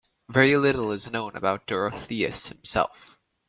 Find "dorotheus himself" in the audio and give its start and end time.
1.67-3.19